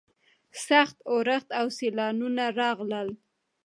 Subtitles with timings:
[0.67, 3.09] سخت اورښت او سیلاوونه راغلل.